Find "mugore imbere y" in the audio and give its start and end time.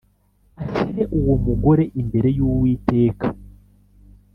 1.45-2.39